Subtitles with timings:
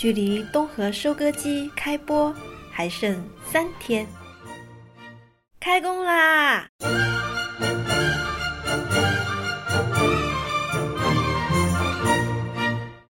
[0.00, 2.34] 距离东河收割机开播
[2.72, 4.06] 还剩三天。
[5.60, 6.66] 开工啦！